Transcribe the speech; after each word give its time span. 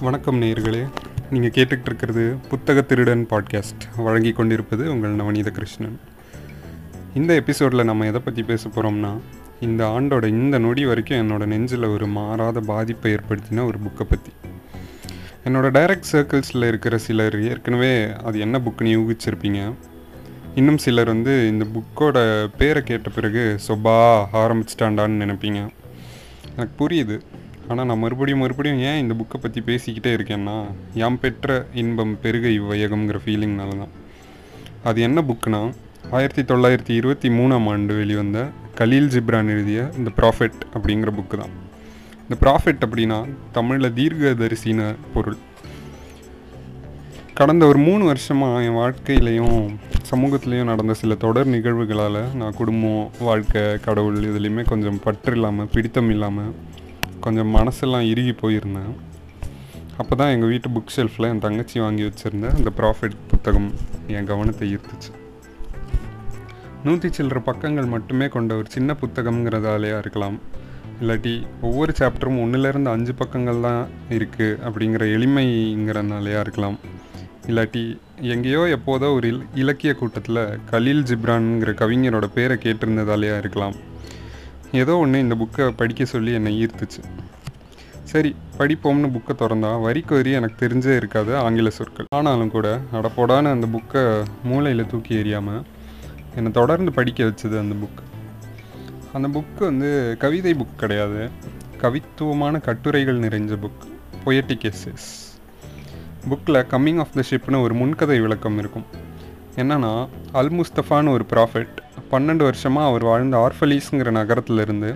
வணக்கம் 0.00 0.42
நேயர்களே. 0.42 0.88
நீங்கள் 1.30 1.50
கேட்டுக்கிட்டு 1.50 1.86
இருக்கிறது 1.86 2.36
புத்தக 2.48 2.82
திருடன் 2.82 3.26
பாட்காஸ்ட் 3.30 3.84
வழங்கி 3.96 4.32
கொண்டிருப்பது 4.32 4.90
உங்கள் 4.90 5.14
நவநீத 5.16 5.50
கிருஷ்ணன். 5.50 6.00
இந்த 7.14 7.34
எபிசோடில் 7.34 7.84
நம்ம 7.84 8.06
எதை 8.06 8.20
பற்றி 8.24 8.42
பேச 8.42 8.68
போகிறோம்னா 8.68 9.18
இந்த 9.60 9.86
ஆண்டோட 9.86 10.26
இந்த 10.26 10.58
நொடி 10.58 10.86
வரைக்கும் 10.86 11.20
என்னோட 11.20 11.46
நெஞ்சில் 11.46 11.82
ஒரு 11.82 12.06
மாறாத 12.06 12.60
பாதிப்பை 12.60 13.14
ஏற்படுத்தின 13.14 13.64
ஒரு 13.64 13.78
புக்கை 13.78 14.06
பற்றி 14.08 14.32
என்னோட 15.44 15.70
டைரக்ட் 15.78 16.10
சர்க்கிள்ஸில் 16.12 16.66
இருக்கிற 16.66 16.98
சிலர் 16.98 17.42
ஏற்கனவே 17.42 18.06
அது 18.24 18.38
என்ன 18.38 18.58
புக்குன்னு 18.58 18.96
யூகிச்சிருப்பீங்க. 18.98 19.72
இன்னும் 20.54 20.78
சிலர் 20.78 21.06
வந்து 21.06 21.48
இந்த 21.48 21.66
புக்கோட 21.74 22.46
பேரை 22.58 22.82
கேட்ட 22.82 23.10
பிறகு 23.10 23.58
சொபா 23.68 24.24
ஆரம்பிச்சிட்டாண்டான்னு 24.32 25.22
நினைப்பீங்க. 25.24 25.68
எனக்கு 26.56 26.88
புரியுது. 26.88 27.20
ஆனால் 27.68 27.86
நான் 27.86 27.98
மறுபடியும் 27.98 28.38
மறுபடியும் 28.38 28.78
ஏன் 28.78 28.98
இந்த 28.98 29.14
புக்கை 29.14 29.40
பற்றி 29.40 29.60
பேசிக்கிட்டே 29.60 30.10
இருக்கேன்னா 30.14 30.56
யாம் 30.94 31.18
பெற்ற 31.18 31.66
இன்பம் 31.74 32.18
பெருக 32.22 32.48
இவ்வையகம்ங்கிற 32.48 33.20
ஃபீலிங்னால 33.24 33.78
தான் 33.78 33.94
அது 34.82 35.00
என்ன 35.00 35.22
புக்குனா 35.22 35.60
ஆயிரத்தி 36.10 36.42
தொள்ளாயிரத்தி 36.42 36.90
இருபத்தி 36.90 37.28
மூணாம் 37.28 37.68
ஆண்டு 37.68 37.94
வெளிவந்த 37.94 38.40
கலீல் 38.74 39.08
ஜிப்ரான் 39.08 39.48
எழுதிய 39.48 39.90
இந்த 39.98 40.10
ப்ராஃபெட் 40.16 40.60
அப்படிங்கிற 40.74 41.10
புக்கு 41.10 41.36
தான் 41.36 41.54
இந்த 42.22 42.36
ப்ராஃபெட் 42.40 42.84
அப்படின்னா 42.86 43.18
தமிழில் 43.52 43.94
தீர்க்கதரிசின 43.94 44.94
பொருள். 45.14 45.36
கடந்த 47.34 47.66
ஒரு 47.66 47.78
மூணு 47.78 48.04
வருஷமாக 48.04 48.62
என் 48.62 48.76
வாழ்க்கையிலையும் 48.76 49.58
சமூகத்துலேயும் 50.10 50.64
நடந்த 50.64 50.94
சில 50.94 51.14
தொடர் 51.14 51.46
நிகழ்வுகளால் 51.46 52.34
நான் 52.34 52.54
குடும்பம் 52.54 53.10
வாழ்க்கை 53.18 53.78
கடவுள் 53.80 54.16
இதுலேயுமே 54.20 54.64
கொஞ்சம் 54.64 55.00
பற்று 55.00 55.32
இல்லாமல் 55.32 55.68
பிடித்தம் 55.72 56.10
இல்லாமல் 56.10 56.52
கொஞ்சம் 57.26 57.54
மனசெல்லாம் 57.58 58.08
இறுகி 58.12 58.34
போயிருந்தேன். 58.42 58.94
அப்போ 60.00 60.14
தான் 60.20 60.32
எங்கள் 60.34 60.50
வீட்டு 60.52 60.68
புக் 60.74 60.92
ஷெல்ஃபில் 60.96 61.28
என் 61.30 61.44
தங்கச்சி 61.44 61.76
வாங்கி 61.84 62.04
வச்சுருந்த 62.06 62.48
அந்த 62.58 62.70
ப்ராஃபிட் 62.80 63.16
புத்தகம் 63.30 63.70
என் 64.16 64.28
கவனத்தை 64.32 64.66
ஈர்த்துச்சு. 64.74 65.12
நூற்றி 66.86 67.08
சில்லற 67.16 67.38
பக்கங்கள் 67.48 67.88
மட்டுமே 67.94 68.26
கொண்ட 68.34 68.54
ஒரு 68.60 68.68
சின்ன 68.74 68.96
புத்தகம்ங்கிறதாலேயா 69.02 69.96
இருக்கலாம். 70.02 70.36
இல்லாட்டி 71.00 71.32
ஒவ்வொரு 71.68 71.92
சாப்டரும் 72.00 72.38
ஒன்றுலேருந்து 72.42 72.90
அஞ்சு 72.96 73.12
பக்கங்கள் 73.20 73.64
தான் 73.66 73.82
இருக்குது 74.16 74.58
அப்படிங்கிற 74.66 75.04
எளிமைங்கிறனாலையா 75.16 76.42
இருக்கலாம். 76.44 76.78
இல்லாட்டி 77.48 77.82
எங்கேயோ 78.34 78.62
எப்போதோ 78.76 79.08
ஒரு 79.16 79.26
இல் 79.32 79.42
இலக்கிய 79.62 79.92
கூட்டத்தில் 80.00 80.40
கலீல் 80.70 81.04
ஜிப்ரான்ங்கிற 81.10 81.72
கவிஞரோட 81.82 82.28
பேரை 82.36 82.56
கேட்டிருந்ததாலேயா 82.64 83.36
இருக்கலாம். 83.42 83.76
ஏதோ 84.72 84.96
ஒன்று 84.96 85.18
இந்த 85.18 85.34
புக்கை 85.34 85.72
படிக்க 85.76 86.04
சொல்லி 86.04 86.32
என்னை 86.32 86.66
ஈர்த்துச்சு. 86.66 87.02
சரி 88.02 88.36
படிப்போம்னு 88.58 89.08
புக்கை 89.14 89.34
திறந்தா 89.34 89.80
வரிக்கு 89.80 90.14
வரி 90.14 90.30
எனக்கு 90.30 90.68
தெரிஞ்சே 90.68 90.96
இருக்காது 90.96 91.36
ஆங்கில 91.36 91.70
சொற்கள். 91.70 92.06
ஆனாலும் 92.14 92.50
கூட 92.50 92.78
அடப்போடான 92.92 93.50
அந்த 93.50 93.66
புக்கை 93.66 94.24
மூளையில் 94.44 94.86
தூக்கி 94.86 95.16
எறியாமல் 95.16 95.62
என்னை 96.34 96.52
தொடர்ந்து 96.52 96.92
படிக்க 96.92 97.24
வச்சது 97.24 97.58
அந்த 97.58 97.74
புக் 97.74 98.02
அந்த 99.12 99.28
புக்கு 99.28 99.58
வந்து 99.58 100.16
கவிதை 100.18 100.54
புக் 100.54 100.76
கிடையாது. 100.76 101.30
கவித்துவமான 101.80 102.60
கட்டுரைகள் 102.60 103.18
நிறைஞ்ச 103.18 103.58
புக் 103.64 103.84
பொயட்டிக் 104.24 104.70
எஸ்எஸ் 104.70 105.08
புக்கில் 106.28 106.66
கம்மிங் 106.70 106.98
ஆஃப் 106.98 107.12
த 107.14 107.22
ஷிப்னு 107.30 107.62
ஒரு 107.62 107.74
முன்கதை 107.74 108.20
விளக்கம் 108.20 108.58
இருக்கும். 108.58 108.86
என்னன்னா 109.56 110.08
அல் 110.32 110.52
முஸ்தஃபான்னு 110.52 111.10
ஒரு 111.10 111.26
ப்ராஃபெட் 111.30 111.76
பன்னெண்டு 112.10 112.44
வருஷமாக 112.48 112.88
அவர் 112.88 113.04
வாழ்ந்த 113.04 113.36
ஆர்ஃபலீஸுங்கிற 113.46 114.10
நகரத்துலேருந்து 114.18 114.90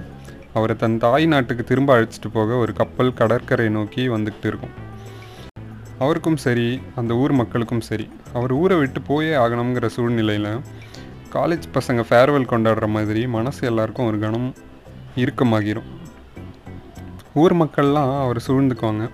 அவரை 0.55 0.77
தன் 0.77 0.99
தாய் 0.99 1.27
நாட்டுக்கு 1.27 1.65
திரும்ப 1.65 1.91
அழைச்சிட்டு 1.97 2.31
போக 2.33 2.55
ஒரு 2.55 2.73
கப்பல் 2.73 3.15
கடற்கரை 3.15 3.69
நோக்கி 3.69 4.09
வந்துக்கிட்டு 4.09 4.47
இருக்கும். 4.51 4.75
அவருக்கும் 5.99 6.37
சரி 6.37 6.81
அந்த 6.97 7.15
ஊர் 7.15 7.33
மக்களுக்கும் 7.33 7.81
சரி 7.81 8.09
அவர் 8.33 8.53
ஊரை 8.53 8.77
விட்டு 8.79 9.01
போயே 9.01 9.33
ஆகணுங்கிற 9.35 9.87
சூழ்நிலையில் 9.87 10.53
காலேஜ் 11.33 11.67
பசங்க 11.75 12.05
ஃபேர்வெல் 12.11 12.51
கொண்டாடுற 12.53 12.89
மாதிரி 12.89 13.27
மனசு 13.27 13.67
எல்லாருக்கும் 13.67 14.07
ஒரு 14.07 14.19
கணம் 14.19 14.55
இறுக்கமாகிரும். 15.17 15.91
ஊர் 17.35 17.57
மக்கள்லாம் 17.57 18.23
அவர் 18.23 18.43
சூழ்ந்துக்குவாங்க. 18.47 19.11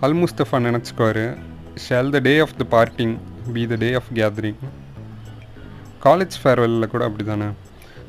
அல் 0.00 0.14
Mustafa 0.14 0.58
நினச்சிக்குவார் 0.66 1.38
shall 1.74 2.10
the 2.10 2.18
day 2.18 2.38
of 2.38 2.58
the 2.58 2.64
parting 2.64 3.18
be 3.52 3.66
the 3.66 3.74
day 3.74 3.94
of 3.94 4.10
gathering 4.14 4.60
college 6.04 6.38
ஃபேர்வெல்லில் 6.44 6.86
கூட 6.86 7.04
அப்படி 7.04 7.24
தானே 7.28 7.44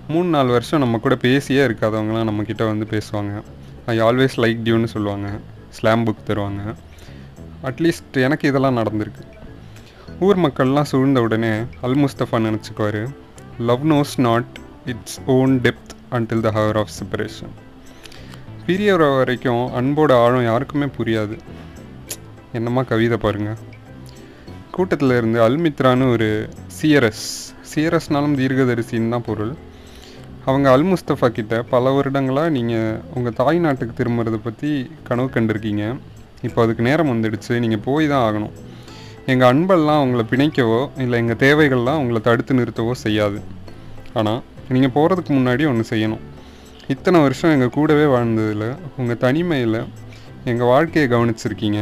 மூணு 0.07 0.27
நாலு 0.27 0.51
வருஷம் 0.51 0.79
நம்ம 0.79 0.97
கூட 0.97 1.15
பேசியே 1.15 1.65
இருக்காதவங்களாம் 1.65 2.29
நம்மக்கிட்ட 2.29 2.65
வந்து 2.65 2.87
பேசுவாங்க. 2.89 3.41
ஐ 3.85 3.99
ஆல்வேஸ் 3.99 4.37
லைக் 4.37 4.59
டியூன்னு 4.63 4.83
சொல்லுவாங்க. 4.83 5.29
ஸ்லாம் 5.69 6.05
புக் 6.05 6.23
தருவாங்க. 6.27 6.75
அட்லீஸ்ட் 7.63 8.21
எனக்கு 8.21 8.47
இதெல்லாம் 8.47 8.77
நடந்திருக்கு. 8.77 9.21
ஊர் 10.19 10.37
மக்கள்லாம் 10.37 10.81
சூழ்ந்த 10.81 11.21
உடனே 11.21 11.57
Al 11.81 11.95
Mustafa 11.95 12.39
நினச்சிக்குவார் 12.47 13.09
love 13.59 13.91
knows 13.91 14.19
not 14.19 14.59
its 14.85 15.19
own 15.25 15.59
depth 15.63 15.93
until 16.11 16.39
the 16.39 16.51
hour 16.51 16.77
of 16.77 16.89
separation 16.99 17.53
பிரியற 18.67 19.17
வரைக்கும் 19.17 19.65
அன்போட 19.75 20.13
ஆழம் 20.13 20.43
யாருக்குமே 20.43 20.85
புரியாது. 20.85 21.37
என்னம்மா 22.53 22.81
கவிதை 22.81 23.17
பாருங்கள் 23.17 23.57
கூட்டத்தில் 24.71 25.09
இருந்து 25.09 25.49
அல்மித்ரான்னு 25.49 26.11
ஒரு 26.11 26.49
சிஎர்எஸ் 26.81 27.50
சீரஸ்னாலும் 27.73 28.35
தீர்க்கதரிசின்னு 28.39 29.13
தான் 29.15 29.27
பொருள். 29.29 29.53
அவங்க 30.49 30.67
அல் 30.75 30.85
முஸ்தஃபா 30.91 31.27
கிட்ட 31.37 31.55
பல 31.73 31.91
வருடங்களாக 31.95 32.49
நீங்கள் 32.57 32.99
உங்கள் 33.17 33.35
தாய் 33.39 33.59
நாட்டுக்கு 33.65 33.93
திரும்புறதை 33.99 34.39
பற்றி 34.47 34.71
கனவு 35.07 35.29
கண்டிருக்கீங்க. 35.35 35.85
இப்போ 36.47 36.59
அதுக்கு 36.65 36.83
நேரம் 36.89 37.11
வந்துடுச்சு. 37.13 37.53
நீங்கள் 37.63 37.83
போய் 37.87 38.11
தான் 38.11 38.23
ஆகணும். 38.27 38.53
எங்கள் 39.31 39.49
அன்பெல்லாம் 39.51 40.03
உங்களை 40.05 40.23
பிணைக்கவோ 40.31 40.81
இல்லை 41.03 41.17
எங்கள் 41.23 41.39
தேவைகள்லாம் 41.45 41.99
உங்களை 42.03 42.21
தடுத்து 42.27 42.53
நிறுத்தவோ 42.59 42.93
செய்யாது. 43.05 43.39
ஆனால் 44.19 44.41
நீங்கள் 44.75 44.93
போகிறதுக்கு 44.97 45.31
முன்னாடி 45.37 45.63
ஒன்று 45.71 45.85
செய்யணும். 45.93 46.23
இத்தனை 46.93 47.17
வருஷம் 47.25 47.53
எங்கள் 47.55 47.73
கூடவே 47.77 48.05
வாழ்ந்ததில் 48.13 48.67
உங்கள் 48.99 49.19
தனிமையில் 49.25 49.81
எங்கள் 50.51 50.69
வாழ்க்கையை 50.73 51.07
கவனிச்சிருக்கீங்க. 51.13 51.79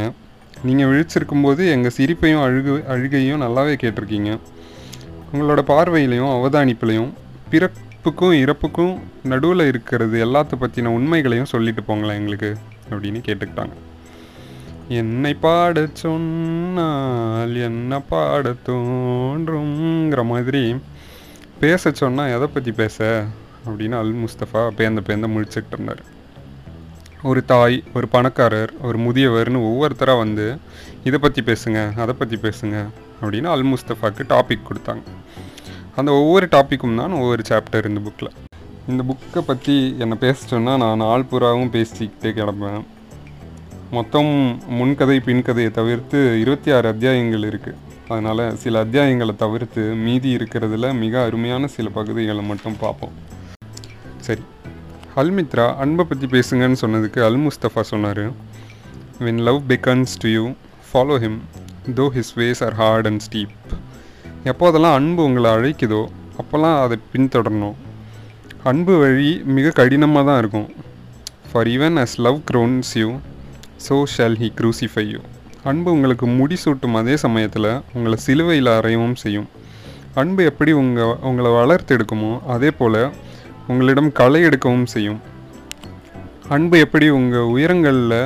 நீங்கள் 0.68 0.88
விழிச்சிருக்கும்போது 0.90 1.62
எங்கள் 1.74 1.94
சிரிப்பையும் 1.98 2.42
அழுகு 2.46 2.72
அழுகையும் 2.94 3.42
நல்லாவே 3.44 3.74
கேட்டிருக்கீங்க. 3.82 4.30
உங்களோட 5.32 5.60
பார்வையிலையும் 5.72 6.32
அவதானிப்புலையும் 6.36 7.12
பிறப்புக்கும் 7.50 8.34
இறப்புக்கும் 8.40 8.94
நடுவில் 9.24 9.66
இருக்கிறது 9.66 10.16
எல்லாத்த 10.26 10.58
பற்றின 10.60 10.92
உண்மைகளையும் 10.96 11.52
சொல்லிட்டு 11.52 11.82
போங்களேன் 11.82 12.20
எங்களுக்கு 12.20 12.50
அப்படின்னு 12.90 13.20
கேட்டுக்கிட்டாங்க. 13.26 13.76
என்னை 14.88 15.34
பாட 15.34 15.86
சொன்னால் 15.92 17.56
என்ன 17.56 18.00
பாட 18.00 18.54
தோன்றுங்கிற 18.66 20.24
மாதிரி 20.24 20.62
பேச 21.60 21.90
சொன்னால் 21.90 22.34
எதை 22.36 22.48
பற்றி 22.54 22.72
பேச? 22.72 23.24
அப்படின்னு 23.66 23.96
அல் 23.98 24.14
முஸ்தஃபா 24.14 24.62
பேந்த 24.78 25.00
பேந்த 25.08 25.28
முழிச்சுக்கிட்டு 25.34 25.76
இருந்தார். 25.76 26.02
ஒரு 27.22 27.44
தாய் 27.44 27.82
ஒரு 27.94 28.08
பணக்காரர் 28.08 28.72
ஒரு 28.82 28.98
முதியவர்னு 28.98 29.64
ஒவ்வொருத்தராக 29.68 30.22
வந்து 30.24 30.46
இதை 31.04 31.18
பற்றி 31.18 31.42
பேசுங்க 31.42 31.80
அதை 31.96 32.14
பற்றி 32.18 32.36
பேசுங்க 32.36 32.76
அப்படின்னு 33.22 33.48
அல் 33.54 33.66
முஸ்தஃபாக்கு 33.66 34.22
டாபிக் 34.28 34.68
கொடுத்தாங்க. 34.68 35.02
அந்த 36.00 36.12
ஒவ்வொரு 36.20 36.46
டாப்பிக்கும் 36.54 36.98
தான் 37.02 37.18
ஒவ்வொரு 37.20 37.42
சாப்டர் 37.50 37.88
இந்த 37.90 38.00
புக்கில் 38.06 38.32
இந்த 38.90 39.02
புக்கை 39.10 39.40
பற்றி 39.50 39.74
என்னை 40.02 40.16
பேசிட்டோன்னா 40.24 40.74
நான் 40.82 41.02
நாள் 41.04 41.28
பூராவும் 41.30 41.72
பேசிக்கிட்டே 41.76 42.30
கிடப்பேன். 42.38 42.82
மொத்தம் 43.96 44.30
முன்கதை 44.78 45.16
பின்கதையை 45.28 45.70
தவிர்த்து 45.78 46.18
இருபத்தி 46.42 46.70
ஆறு 46.76 46.86
அத்தியாயங்கள் 46.92 47.44
இருக்குது 47.50 47.78
அதனால் 48.12 48.42
சில 48.62 48.82
அத்தியாயங்களை 48.84 49.34
தவிர்த்து 49.42 49.82
மீதி 50.04 50.30
இருக்கிறதுல 50.36 50.86
மிக 51.02 51.14
அருமையான 51.26 51.66
சில 51.76 51.88
பகுதிகளை 51.98 52.44
மட்டும் 52.50 52.78
பார்ப்போம். 52.82 53.14
சரி. 54.26 54.44
அல்மித்ரா 55.20 55.66
அன்பை 55.84 56.06
பற்றி 56.10 56.26
பேசுங்கன்னு 56.36 56.80
சொன்னதுக்கு 56.84 57.20
அல் 57.28 57.40
முஸ்தஃபா 57.46 57.84
சொன்னார். 57.92 58.24
When 59.26 59.42
love 59.48 59.60
beckons 59.72 60.14
to 60.24 60.30
you 60.36 60.44
follow 60.90 61.18
him 61.26 61.38
though 62.00 62.06
his 62.16 62.32
ways 62.42 62.62
are 62.68 62.76
hard 62.82 63.08
and 63.10 63.24
steep 63.28 63.54
எப்போதெல்லாம் 64.48 64.94
அன்பு 64.98 65.22
உங்களை 65.28 65.48
அழைக்குதோ 65.56 66.02
அப்போல்லாம் 66.40 66.76
அதை 66.82 66.96
பின்தொடரணும். 67.12 67.74
அன்பு 68.70 68.94
வழி 69.00 69.30
மிக 69.56 69.72
கடினமாக 69.78 70.22
தான் 70.28 70.38
இருக்கும். 70.42 70.68
For 71.48 71.68
even 71.74 71.96
as 72.02 72.16
love 72.26 72.38
crowns 72.50 72.92
you 73.00 73.08
so 73.86 73.96
shall 74.14 74.38
he 74.42 74.48
crucify 74.60 75.04
you 75.12 75.20
அன்பு 75.70 75.88
உங்களுக்கு 75.96 76.26
முடிசூட்டும் 76.38 76.96
அதே 77.00 77.14
சமயத்தில் 77.24 77.70
உங்களை 77.94 78.16
சிலுவையில் 78.26 78.70
அறையவும் 78.76 79.18
செய்யும். 79.24 79.48
அன்பு 80.22 80.42
எப்படி 80.50 80.72
உங்கள் 80.82 81.14
உங்களை 81.30 81.52
வளர்த்து 81.58 81.94
எடுக்குமோ 81.96 82.32
அதே 82.54 82.70
போல் 82.78 83.02
உங்களிடம் 83.70 84.10
களை 84.20 84.40
எடுக்கவும் 84.48 84.88
செய்யும். 84.94 85.20
அன்பு 86.56 86.76
எப்படி 86.84 87.08
உங்கள் 87.18 87.50
உயரங்களில் 87.54 88.18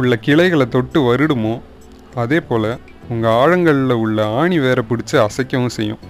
உள்ள 0.00 0.14
கிளைகளை 0.26 0.68
தொட்டு 0.74 0.98
வருடுமோ 1.08 1.54
அதே 2.22 2.40
போல் 2.50 2.70
உங்கள் 3.12 3.36
ஆழங்களில் 3.40 4.00
உள்ள 4.04 4.26
ஆணி 4.40 4.56
வேற 4.64 4.78
பிடிச்சி 4.88 5.16
அசைக்கவும் 5.26 5.76
செய்யும். 5.76 6.02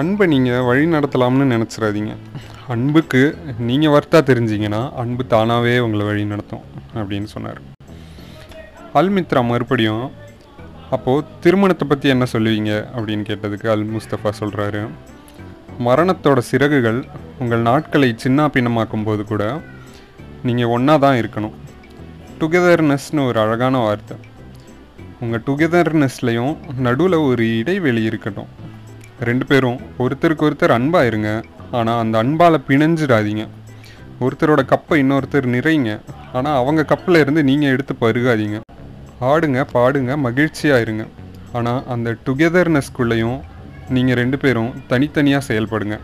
அன்பை 0.00 0.26
நீங்கள் 0.32 0.66
வழி 0.68 0.84
நடத்தலாம்னு 0.94 1.46
நினச்சிடாதீங்க. 1.54 2.12
அன்புக்கு 2.74 3.22
நீங்கள் 3.68 3.94
வர்த்தா 3.94 4.18
தெரிஞ்சிங்கன்னா 4.30 4.82
அன்பு 5.02 5.22
தானாகவே 5.34 5.74
உங்களை 5.86 6.04
வழி 6.10 6.24
நடத்தும் 6.32 6.64
அப்படின்னு 7.00 7.28
சொன்னார். 7.34 7.60
அல்மித்ரா 9.00 9.40
மறுபடியும் 9.50 10.04
அப்போது 10.96 11.26
திருமணத்தை 11.44 11.86
பற்றி 11.88 12.08
என்ன 12.14 12.26
சொல்லுவீங்க? 12.34 12.72
அப்படின்னு 12.96 13.24
கேட்டதுக்கு 13.30 13.66
அல் 13.74 13.86
முஸ்தஃபா 13.94 14.30
சொல்கிறாரு 14.42 14.82
மரணத்தோட 15.86 16.38
சிறகுகள் 16.50 17.00
உங்கள் 17.42 17.66
நாட்களை 17.70 18.08
சின்ன 18.24 18.46
பின்னமாக்கும் 18.54 19.04
போது 19.08 19.24
கூட 19.32 19.44
நீங்கள் 20.48 20.72
ஒன்றா 20.76 20.94
தான் 21.04 21.18
இருக்கணும். 21.20 21.56
டுகெதர்னஸ்னு 22.40 23.26
ஒரு 23.30 23.38
அழகான 23.44 23.78
வார்த்தை. 23.84 24.16
உங்கள் 25.22 25.44
டுகெதர்னஸ்லையும் 25.46 26.56
நடுவில் 26.86 27.16
ஒரு 27.28 27.44
இடைவெளி 27.60 28.02
இருக்கட்டும். 28.02 28.50
ரெண்டு 29.28 29.44
பேரும் 29.46 29.78
ஒருத்தருக்கு 30.02 30.46
ஒருத்தர் 30.48 30.74
அன்பாக 30.76 31.08
இருங்க. 31.10 31.30
ஆனால் 31.78 32.00
அந்த 32.02 32.18
அன்பால் 32.24 32.64
பிணைஞ்சிடாதீங்க. 32.68 33.44
ஒருத்தரோட 34.24 34.62
கப்பை 34.72 34.96
இன்னொருத்தர் 35.02 35.48
நிறைங்க. 35.54 35.90
ஆனால் 36.32 36.58
அவங்க 36.60 36.84
கப்பில் 36.92 37.20
இருந்து 37.22 37.42
நீங்கள் 37.50 37.72
எடுத்து 37.74 37.94
பருகாதீங்க. 38.02 38.58
ஆடுங்க 39.30 39.60
பாடுங்க 39.74 40.16
மகிழ்ச்சியாக 40.26 40.84
இருங்க. 40.86 41.04
ஆனால் 41.58 41.82
அந்த 41.94 42.16
டுகெதர்னஸ்குள்ளேயும் 42.26 43.38
நீங்கள் 43.96 44.18
ரெண்டு 44.22 44.38
பேரும் 44.38 44.72
தனித்தனியாக 44.92 45.46
செயல்படுங்க. 45.48 45.96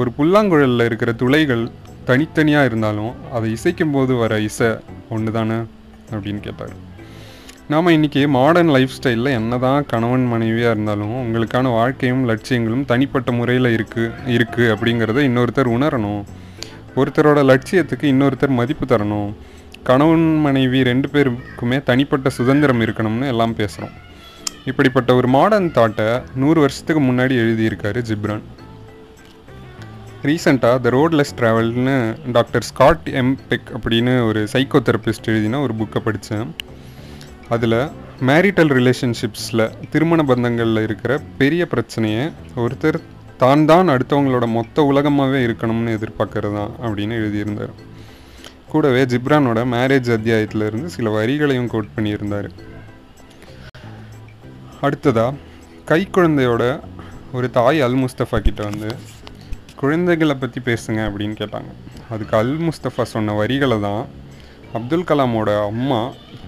ஒரு 0.00 0.10
புல்லாங்குழலில் 0.18 0.86
இருக்கிற 0.88 1.12
துளைகள் 1.12 1.64
தனித்தனியாக 2.10 2.68
இருந்தாலும் 2.70 3.14
அதை 3.36 3.48
இசைக்கும் 3.56 3.94
போது 3.96 4.14
வர 4.22 4.40
இசை 4.50 4.68
ஒன்று 5.16 5.32
தானே 5.38 5.58
அப்படின்னு 6.12 6.40
கேட்டார். 6.48 6.76
நாம் 7.72 7.88
இன்றைக்கி 7.94 8.20
மாடர்ன் 8.34 8.70
லைஃப் 8.74 8.92
ஸ்டைலில் 8.96 9.34
என்ன 9.38 9.56
தான் 9.64 9.86
கணவன் 9.90 10.22
மனைவியாக 10.30 10.74
இருந்தாலும் 10.74 11.10
உங்களுக்கான 11.22 11.72
வாழ்க்கையும் 11.78 12.22
லட்சியங்களும் 12.30 12.84
தனிப்பட்ட 12.90 13.32
முறையில் 13.38 13.68
இருக்குது 13.74 14.12
இருக்குது 14.34 14.68
அப்படிங்கிறத 14.74 15.22
இன்னொருத்தர் 15.28 15.70
உணரணும். 15.74 16.22
ஒருத்தரோட 17.00 17.40
லட்சியத்துக்கு 17.50 18.06
இன்னொருத்தர் 18.12 18.54
மதிப்பு 18.60 18.86
தரணும். 18.92 19.30
கணவன் 19.88 20.24
மனைவி 20.44 20.80
ரெண்டு 20.90 21.08
பேருக்குமே 21.14 21.80
தனிப்பட்ட 21.90 22.30
சுதந்திரம் 22.38 22.80
இருக்கணும்னு 22.86 23.28
எல்லாம் 23.32 23.54
பேசுகிறோம் 23.60 23.94
இப்படிப்பட்ட 24.70 25.16
ஒரு 25.18 25.30
மாடர்ன் 25.36 25.68
தாட்டை 25.78 26.08
நூறு 26.44 26.58
வருஷத்துக்கு 26.64 27.02
முன்னாடி 27.08 27.36
எழுதியிருக்காரு 27.42 28.02
ஜிப்ரான். 28.10 28.46
ரீசெண்டாக 30.28 30.80
த 30.86 30.94
ரோட்லெஸ் 30.96 31.36
ட்ராவல்னு 31.40 31.98
டாக்டர் 32.38 32.66
ஸ்காட் 32.70 33.10
எம்பெக் 33.22 33.68
அப்படின்னு 33.76 34.14
ஒரு 34.30 34.42
சைக்கோ 34.54 34.80
தெரப்பிஸ்ட் 34.88 35.30
எழுதின 35.34 35.60
ஒரு 35.66 35.76
புக்கை 35.82 36.02
படித்தேன் 36.08 36.48
அதில் 37.54 37.80
மேரிட்டல் 38.28 38.72
ரிலேஷன்ஷிப்ஸில் 38.78 39.64
திருமண 39.92 40.20
பந்தங்களில் 40.30 40.82
இருக்கிற 40.86 41.12
பெரிய 41.40 41.62
பிரச்சனையை 41.72 42.24
ஒருத்தர் 42.64 42.98
தான் 43.42 43.64
தான் 43.70 43.92
அடுத்தவங்களோட 43.92 44.46
மொத்த 44.56 44.82
உலகமாகவே 44.90 45.40
இருக்கணும்னு 45.46 45.94
எதிர்பார்க்கறது 45.98 46.56
தான் 46.58 46.72
அப்படின்னு 46.86 47.18
எழுதியிருந்தார். 47.20 47.72
கூடவே 48.72 49.02
ஜிப்ரானோட 49.12 49.60
மேரேஜ் 49.74 50.10
அத்தியாயத்திலிருந்து 50.16 50.88
சில 50.96 51.10
வரிகளையும் 51.18 51.70
கோட் 51.74 51.94
பண்ணியிருந்தார். 51.96 52.48
அடுத்ததாக 54.86 55.38
கை 55.90 56.00
குழந்தையோட 56.16 56.64
ஒரு 57.36 57.46
தாய் 57.58 57.80
அல் 57.86 57.98
முஸ்தஃபா 58.04 58.38
கிட்ட 58.48 58.62
வந்து 58.70 58.90
குழந்தைகளை 59.82 60.34
பற்றி 60.42 60.60
பேசுங்க 60.68 61.00
அப்படின்னு 61.08 61.36
கேட்டாங்க. 61.42 61.70
அதுக்கு 62.14 62.34
அல் 62.40 62.56
முஸ்தஃபா 62.68 63.04
சொன்ன 63.14 63.34
வரிகளை 63.40 63.78
தான் 63.88 64.02
அப்துல் 64.76 65.04
கலாமோட 65.10 65.50
அம்மா 65.66 66.00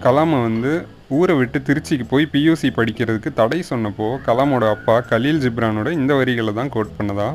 கலாமை 0.02 0.38
வந்து 0.42 0.72
ஊரை 1.18 1.34
விட்டு 1.36 1.58
திருச்சிக்கு 1.58 2.04
போய் 2.08 2.26
பியூசி 2.32 2.68
படிக்கிறதுக்கு 2.78 3.30
தடை 3.38 3.64
சொன்னப்போ 3.70 4.08
கலாமோட 4.26 4.64
அப்பா 4.70 4.96
கலீல் 5.00 5.40
ஜிப்ரானோட 5.44 5.90
இந்த 5.90 6.14
வரிகளை 6.14 6.52
தான் 6.58 6.68
கோட் 6.68 6.92
பண்ணதா? 6.98 7.28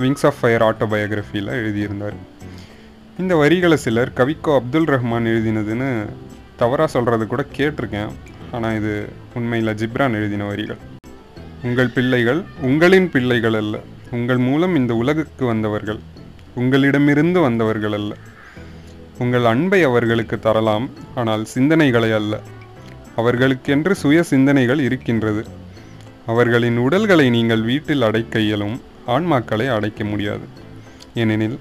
விங்ஸ் 0.00 0.26
ஆஃப் 0.30 0.38
ஃபயர் 0.40 0.64
ஆட்டோபயோகிராஃபியில் 0.68 1.52
எழுதியிருந்தார். 1.60 2.16
இந்த 3.18 3.36
வரிகளை 3.36 3.76
சிலர் 3.76 4.12
கவிக்கோ 4.16 4.54
அப்துல் 4.60 4.90
ரஹ்மான் 4.94 5.30
எழுதினதுன்னு 5.32 5.90
தவறாக 6.56 6.90
சொல்கிறது 6.90 7.26
கூட 7.26 7.44
கேட்டிருக்கேன். 7.56 8.12
ஆனால் 8.52 8.74
இது 8.74 9.08
உண்மையில் 9.34 9.78
ஜிப்ரான் 9.82 10.18
எழுதின 10.20 10.44
வரிகள். 10.44 10.80
உங்கள் 11.62 11.88
பிள்ளைகள் 11.88 12.42
உங்களின் 12.62 13.10
பிள்ளைகள் 13.10 13.54
அல்ல. 13.54 13.76
உங்கள் 14.10 14.36
மூலம் 14.36 14.76
இந்த 14.76 14.94
உலகுக்கு 14.94 15.46
வந்தவர்கள். 15.46 16.00
உங்களிடமிருந்து 16.54 17.40
வந்தவர்கள் 17.40 17.92
அல்ல. 17.92 18.14
உங்கள் 19.18 19.44
அன்பை 19.44 19.82
அவர்களுக்கு 19.82 20.38
தரலாம் 20.38 20.90
ஆனால் 21.14 21.46
சிந்தனைகளை 21.54 22.10
அல்ல. 22.14 22.40
அவர்களுக்கென்று 23.16 23.90
சுய 23.90 24.22
சிந்தனைகள் 24.22 24.80
இருக்கின்றது. 24.80 25.42
அவர்களின் 26.26 26.76
உடல்களை 26.76 27.30
நீங்கள் 27.30 27.62
வீட்டில் 27.62 28.02
அடைக்க 28.02 28.38
இயலும் 28.38 28.76
ஆன்மாக்களை 29.06 29.66
அடைக்க 29.74 30.04
முடியாது. 30.04 30.46
ஏனெனில் 31.14 31.58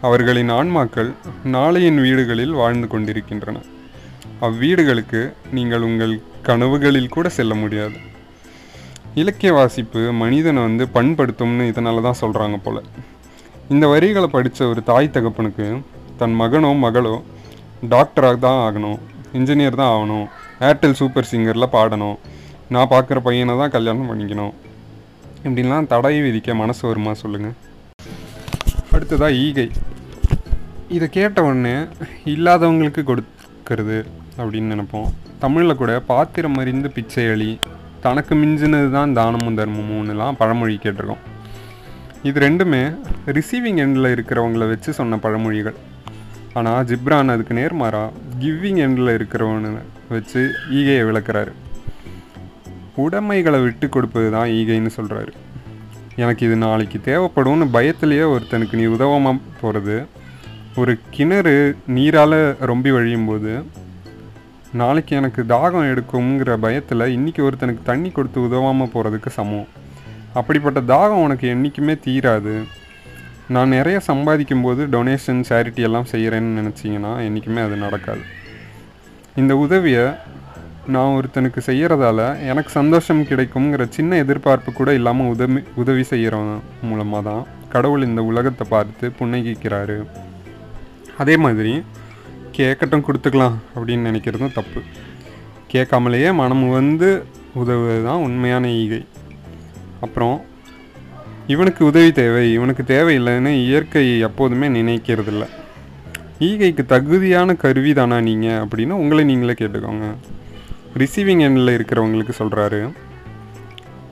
அவர்களின் 0.00 0.50
ஆன்மாக்கள் 0.50 1.10
நாளையின் 1.44 2.00
வீடுகளில் 2.00 2.52
வாழ்ந்து 2.52 2.88
கொண்டிருக்கின்றன. 2.88 3.60
அவ்வீடுகளுக்கு 4.40 5.32
நீங்கள் 5.52 5.80
உங்கள் 5.80 6.20
கனவுகளில் 6.42 7.08
கூட 7.08 7.28
செல்ல 7.28 7.54
முடியாது. 7.54 7.98
இலக்கிய 9.14 9.52
வாசிப்பு 9.52 10.12
மனிதனை 10.12 10.62
வந்து 10.62 10.86
பண்படுத்தும்னு 10.94 11.66
இதனால 11.72 12.02
தான் 12.02 12.20
சொல்கிறாங்க 12.20 12.58
போல். 12.64 12.82
இந்த 13.68 13.86
வரிகளை 13.86 14.28
படித்த 14.28 14.68
ஒரு 14.68 14.82
தாய் 14.82 15.14
தகப்பனுக்கு 15.14 15.66
தன் 16.20 16.34
மகனோ 16.40 16.70
மகளோ 16.84 17.14
டாக்டராக 17.92 18.36
தான் 18.46 18.60
ஆகணும் 18.66 18.98
இன்ஜினியர் 19.38 19.80
தான் 19.80 19.92
ஆகணும் 19.94 20.26
ஏர்டெல் 20.68 20.98
சூப்பர் 21.00 21.28
சிங்கரில் 21.30 21.72
பாடணும் 21.76 22.18
நான் 22.74 22.90
பார்க்குற 22.92 23.18
பையனை 23.26 23.54
தான் 23.60 23.72
கல்யாணம் 23.74 24.10
பண்ணிக்கணும். 24.10 24.52
இப்படின்லாம் 25.44 25.88
தடை 25.92 26.14
விதிக்க 26.26 26.54
மனசு 26.60 26.82
வருமா 26.88 27.12
சொல்லுங்கள் 27.22 27.56
அடுத்ததாக 28.96 29.38
ஈகை. 29.44 29.66
இதை 30.96 31.06
கேட்ட 31.16 31.38
உடனே 31.48 31.76
இல்லாதவங்களுக்கு 32.32 33.02
கொடுக்கறது 33.10 33.98
அப்படின்னு 34.38 34.72
நினைப்போம். 34.74 35.08
தமிழில் 35.44 35.80
கூட 35.80 35.92
பாத்திரம் 36.10 36.58
அறிந்து 36.62 36.90
பிச்சை 36.96 37.24
அழி 37.32 37.50
தனக்கு 38.04 38.34
மிஞ்சினது 38.42 38.88
தான் 38.98 39.14
தானமும் 39.18 39.58
தர்மமும்னுலாம் 39.60 40.38
பழமொழி 40.42 40.76
கேட்டிருக்கோம். 40.84 41.24
இது 42.28 42.38
ரெண்டுமே 42.46 42.82
ரிசீவிங் 43.38 43.80
எண்டில் 43.84 44.12
இருக்கிறவங்கள 44.14 44.66
வச்சு 44.72 44.92
சொன்ன 45.00 45.18
பழமொழிகள். 45.24 45.76
ஆனால் 46.58 46.84
ஜிப்ரான் 46.88 47.32
அதுக்கு 47.34 47.54
நேர்மாறா 47.58 48.02
கிவ்விங் 48.42 48.80
எண்டில் 48.84 49.14
இருக்கிறவனு 49.16 49.70
வச்சு 50.12 50.40
ஈகையை 50.78 51.04
விளக்குறாரு. 51.08 51.52
உடைமைகளை 53.04 53.58
விட்டு 53.62 53.86
கொடுப்பது 53.94 54.28
தான் 54.34 54.50
ஈகைன்னு 54.58 54.90
சொல்கிறாரு 54.96 55.32
எனக்கு 56.22 56.42
இது 56.46 56.56
நாளைக்கு 56.66 56.98
தேவைப்படும்னு 57.06 57.66
பயத்திலேயே 57.76 58.26
ஒருத்தனுக்கு 58.34 58.78
நீ 58.80 58.84
உதவாமல் 58.96 59.40
போகிறது 59.60 59.96
ஒரு 60.80 60.92
கிணறு 61.14 61.56
நீரால் 61.96 62.38
ரொம்பி 62.70 62.90
வழியும் 62.96 63.26
போது 63.30 63.52
நாளைக்கு 64.82 65.12
எனக்கு 65.20 65.40
தாகம் 65.54 65.88
எடுக்குங்கிற 65.90 66.52
பயத்தில் 66.64 67.12
இன்றைக்கி 67.16 67.42
ஒருத்தனுக்கு 67.48 67.82
தண்ணி 67.90 68.10
கொடுத்து 68.10 68.38
உதவாமல் 68.46 68.92
போகிறதுக்கு 68.94 69.30
சமம். 69.38 69.68
அப்படிப்பட்ட 70.38 70.80
தாகம் 70.92 71.24
உனக்கு 71.26 71.46
என்றைக்குமே 71.54 71.94
தீராது. 72.06 72.54
நான் 73.48 73.68
நிறைய 73.68 74.00
சம்பாதிக்கும் 74.00 74.62
போது 74.62 74.86
டொனேஷன் 74.86 75.40
சேரிட்டி 75.48 75.76
எல்லாம் 75.76 76.06
செய்கிறேன்னு 76.12 76.58
நினச்சிங்கன்னா 76.60 77.10
என்றைக்குமே 77.24 77.60
அது 77.60 77.76
நடக்காது. 77.76 78.22
இந்த 79.36 79.56
உதவியை 79.56 80.04
நான் 80.86 81.14
ஒருத்தனுக்கு 81.16 81.60
செய்கிறதால 81.66 82.40
எனக்கு 82.40 82.70
சந்தோஷம் 82.70 83.26
கிடைக்குங்கிற 83.30 83.88
சின்ன 83.88 84.16
எதிர்பார்ப்பு 84.16 84.72
கூட 84.72 84.94
இல்லாமல் 84.94 85.26
உதவி 85.26 85.60
உதவி 85.74 86.02
செய்கிறவன் 86.02 86.62
மூலமாக 86.82 87.22
தான் 87.30 87.42
கடவுள் 87.68 88.02
இந்த 88.02 88.22
உலகத்தை 88.22 88.66
பார்த்து 88.70 89.12
புன்னகிக்கிறாரு. 89.18 90.06
அதே 91.18 91.36
மாதிரி 91.36 91.82
கேட்கட்டும் 92.52 93.06
கொடுத்துக்கலாம் 93.06 93.56
அப்படின்னு 93.74 94.08
நினைக்கிறதும் 94.10 94.56
தப்பு. 94.58 94.82
கேட்காமலேயே 95.72 96.32
மனம் 96.32 96.68
வந்து 96.70 97.24
உதவுவது 97.54 98.04
தான் 98.04 98.22
உண்மையான 98.22 98.68
ஈகை. 98.68 99.04
அப்புறம் 100.00 100.44
இவனுக்கு 101.52 101.82
உதவி 101.84 102.12
தேவை. 102.12 102.44
இவனுக்கு 102.52 102.82
தேவையில்லைன்னு 102.82 103.50
இயற்கை 103.64 104.04
எப்போதுமே 104.28 104.68
நினைக்கிறதில்ல. 104.76 105.44
ஈகைக்கு 106.46 106.82
தகுதியான 106.92 107.54
கருவி 107.62 107.92
தானா 107.98 108.20
நீங்கள் 108.20 108.62
அப்படின்னு 108.62 108.94
உங்களை 109.02 109.24
நீங்களே 109.24 109.54
கேட்டுக்கோங்க. 109.58 110.06
ரிசீவிங் 111.02 111.42
எண்ணில் 111.46 111.74
இருக்கிறவங்களுக்கு 111.76 112.34
சொல்கிறாரு 112.38 112.80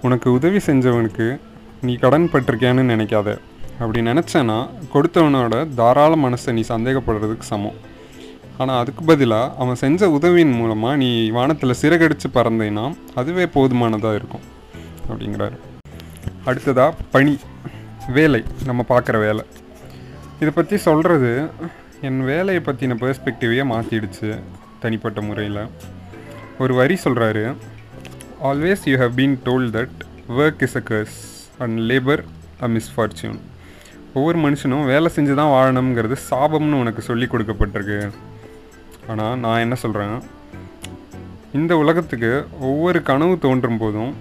உனக்கு 0.02 0.28
உதவி 0.32 0.60
செஞ்சவனுக்கு 0.66 1.26
நீ 1.86 1.94
கடன் 2.04 2.28
பட்டிருக்கியான்னு 2.32 2.84
நினைக்காத. 2.92 3.28
அப்படி 3.80 4.00
நினச்சேன்னா 4.10 4.58
கொடுத்தவனோட 4.94 5.54
தாராள 5.80 6.12
மனசை 6.16 6.52
நீ 6.52 6.64
சந்தேகப்படுறதுக்கு 6.68 7.50
சமம். 7.52 7.80
ஆனால் 8.58 8.80
அதுக்கு 8.82 9.02
பதிலாக 9.04 9.54
அவன் 9.58 9.82
செஞ்ச 9.84 10.10
உதவியின் 10.10 10.56
மூலமாக 10.60 10.96
நீ 10.96 11.10
வானத்தில் 11.30 11.80
சிறகடித்து 11.82 12.28
பறந்தேன்னா 12.34 12.86
அதுவே 13.14 13.46
போதுமானதாக 13.46 14.18
இருக்கும். 14.20 14.46
அப்படிங்கிறாரு. 15.10 15.58
அடுத்ததாக 16.48 17.04
பணி 17.14 17.34
வேலை 18.16 18.40
நம்ம 18.68 18.84
பார்க்குற 18.88 19.16
வேலை. 19.26 19.44
இதை 20.40 20.50
பற்றி 20.56 20.76
சொல்கிறது 20.86 21.30
என் 22.08 22.20
வேலையை 22.30 22.60
பற்றின 22.68 22.96
பெர்ஸ்பெக்டிவையே 23.02 23.64
மாற்றிடுச்சு 23.72 24.30
தனிப்பட்ட 24.82 25.20
முறையில். 25.28 25.60
ஒரு 26.62 26.72
வரி 26.80 26.96
சொல்கிறாரு 27.04 27.44
always 28.48 28.82
you 28.90 28.96
have 29.02 29.14
been 29.20 29.36
told 29.46 29.72
that 29.78 29.98
work 30.40 30.64
is 30.66 30.76
a 30.80 30.82
curse 30.90 31.20
and 31.64 31.78
labour 31.90 32.22
a 32.66 32.70
misfortune 32.76 33.38
ஒவ்வொரு 34.18 34.38
மனுஷனும் 34.46 34.84
வேலை 34.92 35.10
செஞ்சு 35.16 35.34
தான் 35.40 35.54
வாழணுங்கிறது 35.56 36.16
சாபம்னு 36.30 36.80
உனக்கு 36.82 37.02
சொல்லி 37.10 37.28
கொடுக்கப்பட்டிருக்கு. 37.34 38.00
ஆனால் 39.12 39.38
நான் 39.44 39.62
என்ன 39.66 39.74
சொல்கிறேன் 39.84 40.16
இந்த 41.60 41.72
உலகத்துக்கு 41.84 42.32
ஒவ்வொரு 42.68 42.98
கனவு 43.08 43.34
தோன்றும் 43.46 43.80
போதும் 43.84 44.12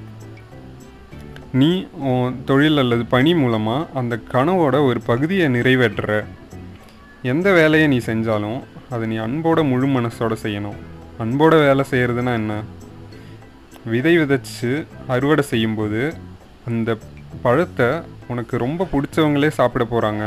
நீ 1.59 1.69
உன் 2.09 2.35
தொழில் 2.45 2.79
அல்லது 2.81 3.03
பணி 3.05 3.31
மூலமாக 3.33 3.87
அந்த 3.99 4.13
கனவோட 4.33 4.75
ஒரு 4.89 4.99
பகுதியை 5.01 5.47
நிறைவேற்றுற. 5.55 6.11
எந்த 7.31 7.47
வேலையை 7.51 7.87
நீ 7.87 7.97
செஞ்சாலும் 7.97 8.59
அதை 8.89 9.07
நீ 9.07 9.15
அன்போட 9.17 9.59
முழு 9.71 9.87
மனசோட 9.87 10.35
செய்யணும். 10.43 10.77
அன்போட 11.23 11.53
வேலை 11.65 11.83
செய்கிறதுனா 11.91 12.33
என்ன? 12.33 12.53
விதை 13.85 14.13
விதைச்சு 14.17 14.71
அறுவடை 15.07 15.43
செய்யும்போது 15.43 16.01
அந்த 16.69 16.97
பழத்தை 17.41 17.89
உனக்கு 18.27 18.55
ரொம்ப 18.57 18.87
பிடிச்சவங்களே 18.93 19.51
சாப்பிட 19.59 19.83
போகிறாங்க 19.83 20.23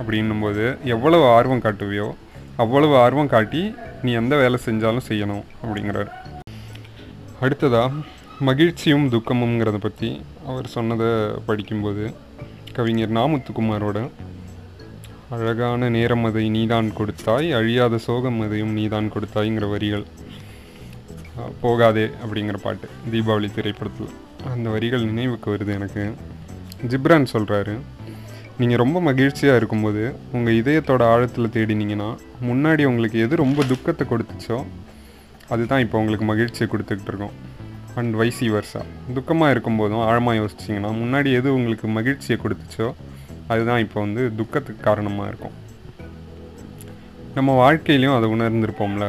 அப்படின்னும்போது 0.00 0.64
எவ்வளவு 0.94 1.24
ஆர்வம் 1.36 1.64
காட்டுவியோ 1.66 2.08
அவ்வளவு 2.56 2.96
ஆர்வம் 2.96 3.32
காட்டி 3.36 3.62
நீ 4.02 4.12
எந்த 4.12 4.36
வேலை 4.36 4.58
செஞ்சாலும் 4.66 5.08
செய்யணும் 5.08 5.44
அப்படிங்கிறார். 5.62 6.10
அடுத்ததாக 7.40 7.92
மகிழ்ச்சியும் 8.42 9.04
துக்கமுங்கிறத 9.10 9.78
பற்றி 9.78 10.08
அவர் 10.46 10.66
சொன்னதை 10.66 11.10
படிக்கும்போது 11.46 12.04
கவிஞர் 12.72 13.12
நாமுத்துக்குமாரோட 13.16 13.98
அழகான 15.34 15.88
நேரம் 15.96 16.24
அதை 16.28 16.48
நீதான் 16.48 16.88
கொடுத்தாய் 16.92 17.48
அழியாத 17.58 17.98
சோகம் 17.98 18.40
அதையும் 18.40 18.72
நீதான் 18.72 19.12
கொடுத்தாய்ங்கிற 19.14 19.68
வரிகள் 19.70 20.04
போகாதே 21.60 22.06
அப்படிங்கிற 22.22 22.58
பாட்டு 22.62 22.88
தீபாவளி 23.12 23.50
திரைப்படத்தில். 23.52 24.10
அந்த 24.52 24.66
வரிகள் 24.70 25.08
நினைவுக்கு 25.10 25.48
வருது 25.54 25.72
எனக்கு. 25.78 26.04
ஜிப்ரான் 26.90 27.32
சொல்கிறாரு 27.34 27.76
நீங்கள் 28.58 28.82
ரொம்ப 28.84 29.00
மகிழ்ச்சியாக 29.00 29.56
இருக்கும்போது 29.56 30.14
உங்கள் 30.32 30.58
இதயத்தோட 30.62 31.02
ஆழத்தில் 31.14 31.54
தேடினீங்கன்னா 31.56 32.10
முன்னாடி 32.48 32.84
உங்களுக்கு 32.84 33.18
எது 33.18 33.42
ரொம்ப 33.44 33.62
துக்கத்தை 33.72 34.06
கொடுத்துச்சோ 34.10 34.64
அதுதான் 35.48 35.82
இப்போ 35.86 35.98
உங்களுக்கு 35.98 36.26
மகிழ்ச்சியை 36.34 36.68
கொடுத்துக்கிட்டு 36.70 37.12
இருக்கோம். 37.12 37.36
அண்ட் 38.00 38.14
வைசி 38.20 38.46
வர்ஸா 38.54 38.80
துக்கமாக 39.16 39.52
இருக்கும்போதும் 39.54 40.04
ஆழமாக 40.10 40.38
யோசிச்சிங்கன்னா 40.40 40.90
முன்னாடி 41.02 41.32
எது 41.40 41.48
உங்களுக்கு 41.58 41.88
மகிழ்ச்சியை 41.98 42.36
கொடுத்துச்சோ 42.44 42.88
அதுதான் 43.52 43.82
இப்போ 43.84 43.98
வந்து 44.04 44.22
துக்கத்துக்கு 44.38 44.82
காரணமாக 44.88 45.28
இருக்கும். 45.30 45.54
நம்ம 47.36 47.50
வாழ்க்கையிலையும் 47.62 48.16
அதை 48.16 48.28
உணர்ந்திருப்போம்ல. 48.34 49.06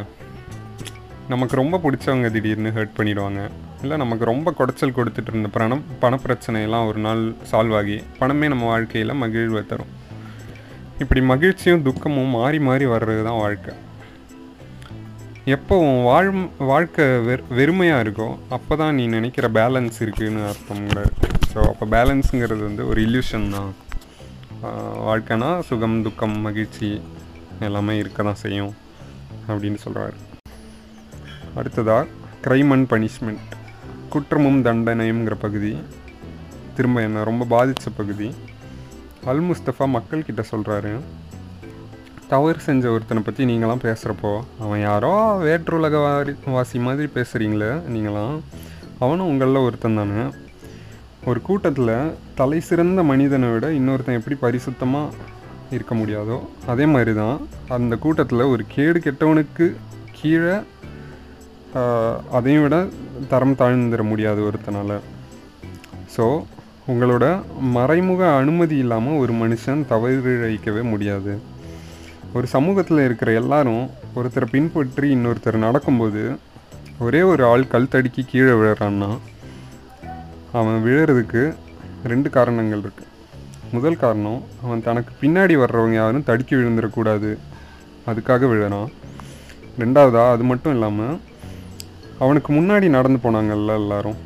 நமக்கு 1.33 1.55
ரொம்ப 1.61 1.79
பிடிச்சவங்க 1.83 2.29
திடீர்னு 2.35 2.71
ஹர்ட் 2.77 2.97
பண்ணிடுவாங்க. 2.97 3.41
இல்லை 3.83 3.95
நமக்கு 4.01 4.25
ரொம்ப 4.31 4.49
குடைச்சல் 4.59 4.95
கொடுத்துட்டு 4.97 5.31
இருந்த 5.31 5.49
பணம் 5.55 5.83
பணப்பிரச்சனையெல்லாம் 6.03 6.87
ஒரு 6.89 6.99
நாள் 7.05 7.21
சால்வ் 7.51 7.75
ஆகி 7.79 7.97
பணமே 8.19 8.47
நம்ம 8.53 8.65
வாழ்க்கையில் 8.73 9.19
மகிழ்வை 9.23 9.63
தரும். 9.71 9.91
இப்படி 11.03 11.21
மகிழ்ச்சியும் 11.31 11.83
துக்கமும் 11.87 12.33
மாறி 12.37 12.59
மாறி 12.67 12.85
வர்றது 12.85 13.23
தான் 13.29 13.41
வாழ்க்கை. 13.45 13.73
எப்போ 15.53 15.75
உன் 15.87 15.99
வாழ் 16.07 16.27
வாழ்க்கை 16.69 17.03
வெறு 17.25 17.43
வெறுமையாக 17.57 18.03
இருக்கோ 18.03 18.27
அப்போ 18.55 18.73
தான் 18.81 18.95
நீ 18.97 19.03
நினைக்கிற 19.15 19.47
பேலன்ஸ் 19.57 19.97
இருக்குதுன்னு 20.03 20.41
அர்த்தம்ங்கிறார் 20.51 21.11
ஸோ 21.51 21.57
அப்போ 21.71 21.85
பேலன்ஸுங்கிறது 21.93 22.63
வந்து 22.67 22.83
ஒரு 22.91 22.99
இல்யூஷன் 23.07 23.45
தான். 23.55 23.69
வாழ்க்கைனா 25.07 25.49
சுகம் 25.67 25.97
துக்கம் 26.05 26.35
மகிழ்ச்சி 26.45 26.89
எல்லாமே 27.67 27.95
இருக்க 28.03 28.23
தான் 28.29 28.41
செய்யும் 28.43 28.73
அப்படின்னு 29.49 29.81
சொல்கிறாரு 29.85 30.17
அடுத்ததாக 31.59 32.07
க்ரைம் 32.47 32.73
அண்ட் 32.75 32.89
பனிஷ்மெண்ட் 32.93 33.53
குற்றமும் 34.15 34.59
தண்டனையுங்கிற 34.69 35.37
பகுதி. 35.45 35.73
திரும்ப 36.79 37.03
என்ன 37.07 37.23
ரொம்ப 37.31 37.45
பாதித்த 37.55 37.93
பகுதி. 38.01 38.29
அல் 39.31 39.45
முஸ்தஃபா 39.51 39.87
மக்கள்கிட்ட 39.97 40.45
சொல்கிறாரு 40.53 40.93
தவறு 42.31 42.59
செஞ்ச 42.67 42.83
ஒருத்தனை 42.93 43.21
பற்றி 43.23 43.43
நீங்களாம் 43.49 43.83
பேசுகிறப்போ 43.85 44.31
அவன் 44.63 44.81
யாரோ 44.85 45.11
வேற்றுலக 45.47 45.97
வாரி 46.05 46.33
வாசி 46.55 46.77
மாதிரி 46.85 47.07
பேசுகிறீங்களே 47.17 47.69
நீங்களாம். 47.93 48.35
அவனும் 49.03 49.29
உங்களில் 49.31 49.65
ஒருத்தன் 49.67 49.99
தானே. 49.99 50.23
ஒரு 51.29 51.39
கூட்டத்தில் 51.47 51.93
தலை 52.39 52.59
சிறந்த 52.69 52.99
மனிதனை 53.11 53.47
விட 53.53 53.67
இன்னொருத்தன் 53.77 54.19
எப்படி 54.19 54.35
பரிசுத்தமாக 54.45 55.15
இருக்க 55.75 55.93
முடியாதோ 56.01 56.37
அதே 56.71 56.85
மாதிரி 56.93 57.13
தான் 57.21 57.37
அந்த 57.77 57.93
கூட்டத்தில் 58.03 58.49
ஒரு 58.53 58.65
கேடு 58.75 58.99
கெட்டவனுக்கு 59.05 59.67
கீழே 60.17 60.57
அதையும் 62.37 62.63
விட 62.65 62.75
தரம் 63.31 63.57
தாழ்ந்துட 63.61 64.03
முடியாது 64.11 64.41
ஒருத்தனால். 64.49 64.97
ஸோ 66.15 66.25
உங்களோட 66.91 67.25
மறைமுக 67.77 68.21
அனுமதி 68.41 68.77
இல்லாமல் 68.83 69.19
ஒரு 69.23 69.33
மனுஷன் 69.41 69.81
தவறு 69.91 70.33
இழைக்கவே 70.37 70.83
முடியாது. 70.93 71.33
ஒரு 72.37 72.47
சமூகத்தில் 72.53 72.99
இருக்கிற 73.03 73.31
எல்லாரும் 73.31 73.83
ஒருத்தரை 74.15 74.47
பின்பற்றி 74.51 75.07
இன்னொருத்தர் 75.15 75.57
நடக்கும்போது 75.65 76.23
ஒரே 76.99 77.21
ஒரு 77.21 77.43
ஆள் 77.45 77.63
கல் 77.67 77.91
தடுக்கி 77.93 78.21
கீழே 78.23 78.53
விழுறான்னா 78.59 79.09
அவன் 80.51 80.83
விழுறதுக்கு 80.85 81.43
ரெண்டு 82.11 82.29
காரணங்கள் 82.29 82.79
இருக்குது 82.79 83.11
முதல் 83.71 83.97
காரணம் 83.97 84.41
அவன் 84.63 84.83
தனக்கு 84.83 85.11
பின்னாடி 85.21 85.55
வர்றவங்க 85.61 85.93
யாரும் 85.93 86.23
தடுக்கி 86.23 86.55
விழுந்துடக்கூடாது. 86.55 87.31
அதுக்காக 88.09 88.49
விழுறான். 88.51 88.91
ரெண்டாவதா 89.79 90.25
அது 90.31 90.43
மட்டும் 90.43 90.73
இல்லாமல் 90.73 91.19
அவனுக்கு 92.19 92.51
முன்னாடி 92.53 92.89
நடந்து 92.89 93.19
போனாங்கல்ல 93.23 93.79
எல்லாரும். 93.83 94.17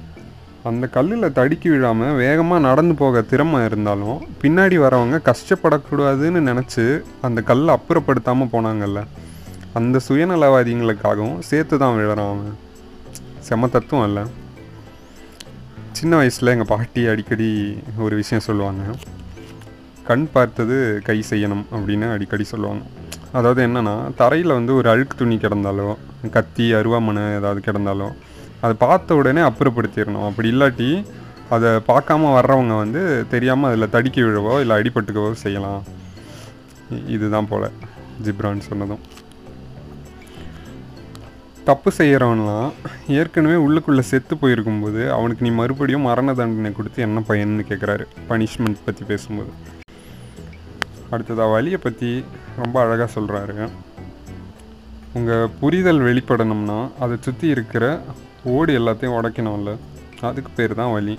அந்த 0.67 0.85
கல்லில் 0.87 1.35
தடுக்கி 1.37 1.69
விழாமல் 1.69 2.17
வேகமாக 2.21 2.65
நடந்து 2.67 2.93
போக 2.95 3.21
திறமை 3.21 3.59
இருந்தாலும் 3.65 4.17
பின்னாடி 4.41 4.77
வரவங்க 4.83 5.17
கஷ்டப்படக்கூடாதுன்னு 5.29 6.39
நினச்சி 6.49 6.85
அந்த 7.21 7.41
கல்லை 7.41 7.77
அப்புறப்படுத்தாமல் 7.77 8.51
போனாங்கல்ல. 8.53 9.01
அந்த 9.73 9.99
சுயநலவாதிகளுக்காகவும் 10.07 11.39
சேர்த்து 11.39 11.77
தான் 11.77 11.95
விழுறான் 11.97 12.31
அவன் 12.33 12.57
செம 13.47 13.67
தத்துவம் 13.67 14.07
இல்லை. 14.09 14.23
சின்ன 15.91 16.15
வயசில் 16.15 16.53
எங்கள் 16.53 16.71
பாட்டி 16.73 17.07
அடிக்கடி 17.07 17.49
ஒரு 17.97 18.15
விஷயம் 18.15 18.47
சொல்லுவாங்க. 18.47 18.83
கண் 20.09 20.27
பார்த்தது 20.35 21.01
கை 21.07 21.23
செய்யணும் 21.31 21.65
அப்படின்னு 21.75 22.07
அடிக்கடி 22.15 22.43
சொல்லுவாங்க. 22.43 22.83
அதாவது 23.31 23.61
என்னென்னா 23.67 23.95
தரையில் 24.15 24.57
வந்து 24.57 24.73
ஒரு 24.75 24.89
அழுக்கு 24.89 25.15
துணி 25.17 25.35
கிடந்தாலோ 25.35 25.89
கத்தி 26.35 26.73
அருவாமனை 26.73 27.23
ஏதாவது 27.35 27.61
கிடந்தாலோ 27.67 28.07
அதை 28.63 28.73
பார்த்த 28.85 29.15
உடனே 29.19 29.41
அப்புறப்படுத்திடணும். 29.49 30.27
அப்படி 30.29 30.49
இல்லாட்டி 30.53 30.89
அதை 31.55 31.69
பார்க்காம 31.91 32.31
வர்றவங்க 32.37 32.73
வந்து 32.83 33.01
தெரியாமல் 33.33 33.69
அதில் 33.69 33.93
தடுக்கி 33.95 34.21
விழவோ 34.25 34.55
இல்லை 34.63 34.75
அடிபட்டுக்கவோ 34.79 35.31
செய்யலாம். 35.45 35.81
இதுதான் 37.15 37.49
போல் 37.51 37.67
ஜிப்ரான் 38.25 38.67
சொன்னதும். 38.67 39.01
தப்பு 41.67 41.89
செய்கிறவன்லாம் 41.97 42.69
ஏற்கனவே 43.17 43.57
உள்ளுக்குள்ளே 43.63 44.03
செத்து 44.11 44.35
போயிருக்கும்போது 44.41 45.01
அவனுக்கு 45.15 45.45
நீ 45.45 45.51
மறுபடியும் 45.59 46.07
மரண 46.09 46.33
தண்டனை 46.39 46.71
கொடுத்து 46.77 46.99
என்ன 47.07 47.23
பயன்னு 47.27 47.65
கேட்குறாரு 47.71 48.05
பனிஷ்மெண்ட் 48.29 48.85
பற்றி 48.85 49.03
பேசும்போது. 49.11 49.51
அடுத்ததாக 51.13 51.53
வழியை 51.55 51.79
பற்றி 51.83 52.09
ரொம்ப 52.61 52.75
அழகாக 52.83 53.09
சொல்கிறாரு 53.17 53.57
உங்கள் 55.17 55.51
புரிதல் 55.59 56.01
வெளிப்படணும்னா 56.07 56.79
அதை 57.03 57.15
சுற்றி 57.27 57.47
இருக்கிற 57.55 57.85
ஓடி 58.53 58.73
எல்லாத்தையும் 58.79 59.15
உடைக்கணும்ல. 59.19 59.71
அதுக்கு 60.27 60.51
பேர் 60.57 60.79
தான் 60.79 60.93
வலி. 60.95 61.15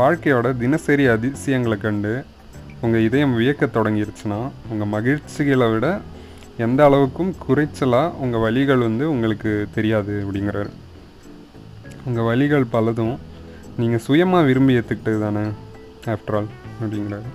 வாழ்க்கையோட 0.00 0.46
தினசரி 0.62 1.04
அதிசயங்களை 1.06 1.78
கண்டு 1.78 2.24
உங்கள் 2.80 3.04
இதயம் 3.08 3.36
வியக்க 3.38 3.64
தொடங்கிருச்சுன்னா 3.66 4.40
உங்கள் 4.70 4.92
மகிழ்ச்சிகளை 4.94 5.68
விட 5.72 5.86
எந்த 6.64 6.80
அளவுக்கும் 6.88 7.32
குறைச்சலாக 7.44 8.12
உங்கள் 8.24 8.44
வலிகள் 8.44 8.84
வந்து 8.86 9.04
உங்களுக்கு 9.12 9.66
தெரியாது 9.74 10.24
அப்படிங்கிறாரு. 10.24 10.70
உங்கள் 12.04 12.28
வலிகள் 12.30 12.66
பலதும் 12.74 13.14
நீங்கள் 13.76 14.04
சுயமாக 14.06 14.46
விரும்பி 14.48 14.76
ஏற்றுக்கிட்டது 14.78 15.20
தானே 15.26 15.44
ஆஃப்டர் 16.14 16.36
ஆல் 16.38 16.50
அப்படிங்கிறாரு. 16.82 17.28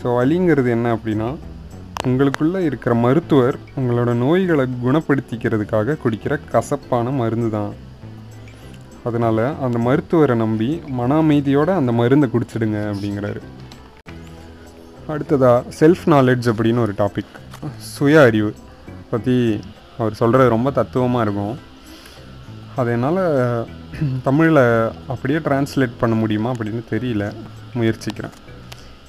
ஸோ 0.00 0.06
வலிங்கிறது 0.20 0.70
என்ன 0.76 0.96
அப்படின்னா 0.96 1.28
உங்களுக்குள்ளே 2.08 2.60
இருக்கிற 2.68 2.94
மருத்துவர் 2.94 3.56
உங்களோட 3.80 4.14
நோய்களை 4.14 4.64
குணப்படுத்திக்கிறதுக்காக 4.84 5.96
குடிக்கிற 6.02 6.34
கசப்பான 6.52 7.10
மருந்து 7.20 7.50
தான் 7.50 7.72
அதனால் 9.08 9.42
அந்த 9.64 9.78
மருத்துவரை 9.86 10.34
நம்பி 10.42 10.68
மன 10.98 11.16
அமைதியோடு 11.22 11.72
அந்த 11.80 11.92
மருந்தை 12.00 12.28
குடிச்சிடுங்க 12.32 12.78
அப்படிங்கிறாரு. 12.92 13.40
அடுத்ததாக 15.12 15.64
செல்ஃப் 15.80 16.04
நாலெட்ஜ் 16.12 16.46
அப்படின்னு 16.50 16.84
ஒரு 16.84 16.94
டாபிக் 17.00 17.34
சுய 17.94 18.22
அறிவு 18.28 18.50
பற்றி 19.10 19.36
அவர் 19.98 20.18
சொல்கிறது 20.20 20.54
ரொம்ப 20.54 20.70
தத்துவமாக 20.78 21.24
இருக்கும். 21.26 21.58
அது 22.80 22.92
என்னால் 22.96 23.20
தமிழில் 24.28 24.62
அப்படியே 25.12 25.40
டிரான்ஸ்லேட் 25.48 26.00
பண்ண 26.00 26.14
முடியுமா 26.22 26.50
அப்படின்னு 26.52 26.82
தெரியல. 26.94 27.26
முயற்சிக்கிறேன். 27.78 28.34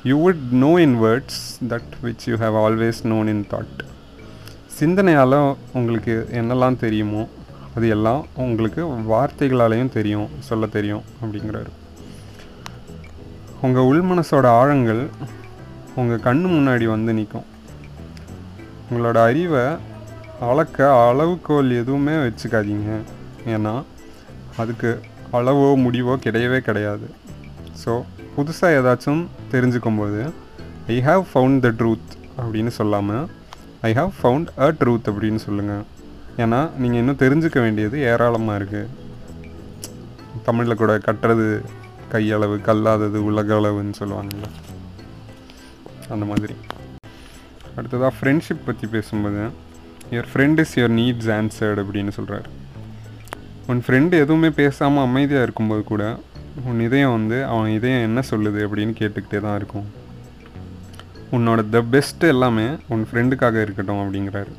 You 0.10 0.16
would 0.26 0.44
know 0.66 0.72
in 0.86 0.98
words 1.04 1.42
that 1.72 1.94
which 2.04 2.26
you 2.30 2.36
have 2.44 2.58
always 2.66 3.02
known 3.14 3.30
in 3.34 3.46
thought 3.54 3.80
சிந்தனையால் 4.80 5.40
உங்களுக்கு 5.78 6.16
என்னெல்லாம் 6.42 6.82
தெரியுமோ 6.84 7.24
அது 7.78 7.88
எல்லாம் 7.96 8.22
உங்களுக்கு 8.44 8.82
வார்த்தைகளாலேயும் 9.14 9.96
தெரியும் 9.96 10.30
சொல்ல 10.50 10.66
தெரியும் 10.76 11.04
அப்படிங்கிறாரு. 11.22 11.72
உங்கள் 13.66 13.88
உள்மனசோட 13.92 14.48
ஆழங்கள் 14.60 15.02
உங்கள் 16.00 16.24
கண்ணு 16.28 16.48
முன்னாடி 16.56 16.86
வந்து 16.94 17.14
நிற்கும் 17.20 17.50
உங்களோட 18.88 19.18
அறிவை 19.30 19.66
அளக்க 20.50 20.88
அளவுக்கோல் 21.10 21.72
எதுவுமே 21.82 22.16
வச்சுக்காதீங்க. 22.26 22.92
ஏன்னா 23.54 23.74
அதுக்கு 24.64 24.90
அளவோ 25.38 25.70
முடிவோ 25.86 26.14
கிடையவே 26.26 26.60
கிடையாது. 26.68 27.08
ஸோ 27.84 27.94
புதுசாக 28.36 28.78
ஏதாச்சும் 28.80 29.24
தெரிஞ்சுக்கும் 29.54 30.00
போது 30.02 30.22
I 30.96 30.98
have 31.08 31.24
found 31.32 31.60
the 31.66 31.70
truth 31.80 32.12
அப்படின்னு 32.42 32.72
சொல்லாமல் 32.80 33.26
I 33.90 33.92
have 34.00 34.12
found 34.22 34.50
a 34.66 34.70
truth 34.80 35.10
அப்படின்னு 35.12 35.42
சொல்லுங்கள் 35.48 35.84
ஏன்னா 36.44 36.60
நீங்கள் 36.82 37.02
இன்னும் 37.02 37.22
தெரிஞ்சுக்க 37.24 37.60
வேண்டியது 37.66 37.98
ஏராளமாக 38.12 38.58
இருக்குது 38.60 38.92
தமிழில் 40.48 40.82
கூட 40.82 40.94
கட்டுறது 41.08 41.46
கையளவு 42.14 42.56
கல்லாதது 42.68 43.20
உலக 43.30 43.54
அளவுன்னு 43.60 44.00
சொல்லுவாங்கள்ல 44.00 44.48
அந்த 46.16 46.26
மாதிரி. 46.32 46.56
அடுத்ததாக 47.78 48.12
ஃப்ரெண்ட்ஷிப் 48.18 48.66
பற்றி 48.66 48.88
பேசும்போது 48.96 49.44
your 50.12 50.30
friend 50.32 50.60
is 50.64 50.76
your 50.80 50.96
needs 51.00 51.30
answered 51.38 51.82
அப்படின்னு 51.84 52.12
சொல்கிறார் 52.18 52.48
உன் 53.72 53.82
ஃப்ரெண்டு 53.86 54.16
எதுவுமே 54.24 54.50
பேசாமல் 54.62 55.06
அமைதியாக 55.08 55.46
இருக்கும்போது 55.48 55.84
கூட 55.92 56.04
உன் 56.70 56.82
இதயம் 56.88 57.16
வந்து 57.18 57.38
அவன் 57.52 57.72
இதயம் 57.78 58.06
என்ன 58.08 58.20
சொல்லுது 58.32 58.60
அப்படின்னு 58.66 58.94
கேட்டுக்கிட்டே 59.00 59.40
தான் 59.46 59.58
இருக்கும். 59.62 59.88
உன்னோட 61.36 61.62
த 61.70 61.80
பெஸ்ட் 61.94 62.24
எல்லாமே 62.34 62.68
உன் 62.94 63.04
ஃப்ரெண்டுக்காக 63.10 63.62
இருக்கட்டும் 63.66 64.02
அப்படிங்கிறாரு. 64.04 64.54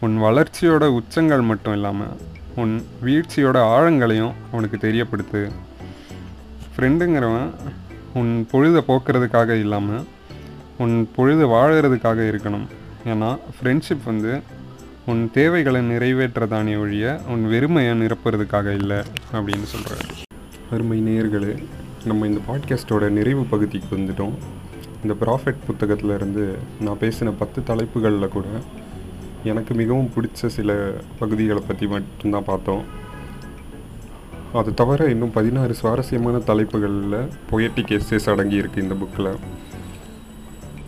உன் 0.00 0.22
வளர்ச்சியோட 0.22 0.84
உச்சங்கள் 0.86 1.40
மட்டும் 1.40 1.72
இல்லாமல் 1.72 2.16
உன் 2.56 2.82
வீழ்ச்சியோட 3.04 3.58
ஆழங்களையும் 3.58 4.32
அவனுக்கு 4.52 4.88
தெரியப்படுத்து. 4.88 5.50
ஃப்ரெண்டுங்கிறவன் 6.72 7.50
உன் 8.14 8.48
பொழுதை 8.52 8.80
போக்குறதுக்காக 8.88 9.48
இல்லாமல் 9.48 10.04
உன் 10.78 11.08
பொழுது 11.16 11.48
வாழறதுக்காக 11.48 12.28
இருக்கணும். 12.30 12.66
ஏன்னா 13.04 13.38
ஃப்ரெண்ட்ஷிப் 13.56 14.04
வந்து 14.04 14.40
உன் 15.06 15.30
தேவைகளை 15.32 15.80
நிறைவேற்றதானே 15.90 16.80
ஒழிய 16.80 17.20
உன் 17.28 17.46
வெறுமையை 17.46 17.94
நிரப்புறதுக்காக 18.02 18.74
இல்லை 18.74 18.96
அப்படின்னு 19.32 19.68
சொல்கிறாரு 19.76 20.08
அருமை 20.70 21.00
நேயர்களே 21.00 21.64
நம்ம 22.04 22.26
இந்த 22.26 22.40
பாட்காஸ்ட்டோட 22.48 23.08
நிறைவு 23.08 23.44
பகுதிக்கு 23.44 23.96
வந்துட்டோம். 23.96 24.34
இந்த 25.02 25.14
ப்ராஃபிட் 25.20 25.66
புத்தகத்தில் 25.66 26.14
இருந்து 26.14 26.58
நான் 26.80 27.00
பேசின 27.00 27.32
பத்து 27.38 27.62
தலைப்புகளில் 27.62 28.28
கூட 28.28 28.46
எனக்கு 29.44 29.72
மிகவும் 29.74 30.10
பிடிச்ச 30.14 30.46
சில 30.56 30.70
பகுதிகளை 31.18 31.62
பற்றி 31.66 31.86
மட்டும்தான் 31.86 32.48
பார்த்தோம். 32.48 32.82
அது 34.60 34.70
தவிர 34.74 35.08
இன்னும் 35.12 35.34
பதினாறு 35.36 35.74
சுவாரஸ்யமான 35.74 36.38
தலைப்புகளில் 36.48 37.18
பொயட்டிக் 37.50 37.92
எஸ்ஸேஸ் 37.96 38.30
அடங்கியிருக்கு 38.32 38.84
இந்த 38.84 38.94
புக்கில் 39.02 39.30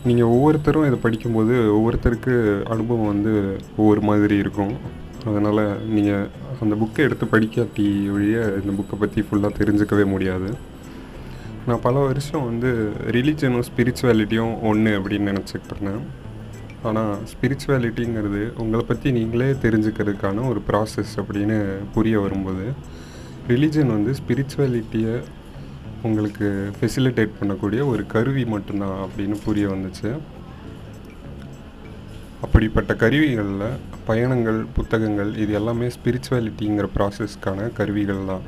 நீங்கள் 0.08 0.32
ஒவ்வொருத்தரும் 0.34 0.86
இதை 0.86 0.98
படிக்கும்போது 1.02 1.54
ஒவ்வொருத்தருக்கு 1.76 2.34
அனுபவம் 2.74 3.10
வந்து 3.12 3.32
ஒவ்வொரு 3.76 4.00
மாதிரி 4.00 4.36
இருக்கும். 4.36 4.74
அதனால் 5.28 5.62
நீங்கள் 5.94 6.28
அந்த 6.60 6.74
புக்கை 6.80 7.02
எடுத்து 7.08 7.26
படிக்காட்டி 7.34 7.86
ஒழிய 8.14 8.38
இந்த 8.62 8.72
புக்கை 8.78 8.98
பற்றி 9.02 9.24
ஃபுல்லாக 9.26 9.58
தெரிஞ்சுக்கவே 9.60 10.06
முடியாது. 10.14 10.50
நான் 11.66 11.84
பல 11.86 11.98
வருஷம் 11.98 12.44
வந்து 12.44 12.92
ரிலீஜனும் 13.16 13.68
ஸ்பிரிச்சுவாலிட்டியும் 13.68 14.54
ஒன்று 14.70 14.92
அப்படின்னு 14.98 15.30
நினச்சிக்கிட்டு 15.32 15.74
இருந்தேன். 15.76 16.02
ஆனால் 16.82 17.18
ஸ்பிரிச்சுவாலிட்டிங்கிறது 17.32 18.58
உங்களை 18.58 18.84
பற்றி 18.84 19.12
நீங்களே 19.12 19.50
தெரிஞ்சுக்கிறதுக்கான 19.50 20.48
ஒரு 20.48 20.62
ப்ராசஸ் 20.68 21.12
அப்படின்னு 21.16 21.56
புரிய 21.94 22.20
வரும்போது 22.20 22.72
ரிலீஜன் 23.48 23.86
வந்து 23.86 24.12
ஸ்பிரிச்சுவாலிட்டியை 24.12 25.22
உங்களுக்கு 26.02 26.72
ஃபெசிலிட்டேட் 26.80 27.38
பண்ணக்கூடிய 27.40 27.86
ஒரு 27.86 28.06
கருவி 28.06 28.44
மட்டும்தான் 28.44 29.08
அப்படின்னு 29.08 29.36
புரிய 29.44 29.66
வந்துச்சு. 29.68 30.10
அப்படிப்பட்ட 32.42 32.94
கருவிகளில் 32.94 33.78
பயணங்கள் 34.04 34.64
புத்தகங்கள் 34.64 35.36
இது 35.36 35.52
எல்லாமே 35.52 35.86
ஸ்பிரிச்சுவாலிட்டிங்கிற 35.86 36.88
ப்ராசஸ்க்கான 36.96 37.72
கருவிகள் 37.72 38.24
தான் 38.24 38.42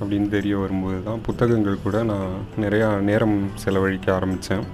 அப்படின்னு 0.00 0.28
தெரிய 0.28 0.58
வரும்போது 0.58 1.02
தான் 1.02 1.20
புத்தகங்கள் 1.20 1.82
கூட 1.82 2.02
நான் 2.02 2.30
நிறையா 2.60 3.00
நேரம் 3.00 3.50
செலவழிக்க 3.54 4.14
ஆரம்பித்தேன் 4.14 4.64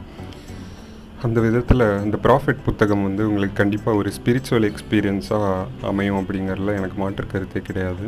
அந்த 1.25 1.41
விதத்தில் 1.41 1.85
இந்த 2.05 2.17
ப்ராஃபிட் 2.23 2.65
புத்தகம் 2.65 3.03
வந்து 3.03 3.27
உங்களுக்கு 3.29 3.55
கண்டிப்பாக 3.55 3.97
ஒரு 3.97 4.11
ஸ்பிரிச்சுவல் 4.17 4.67
எக்ஸ்பீரியன்ஸாக 4.69 5.45
அமையும் 5.83 6.19
அப்படிங்கிறதுல 6.21 6.75
எனக்கு 6.77 6.97
மாற்று 7.03 7.27
கருத்தே 7.27 7.61
கிடையாது. 7.61 8.05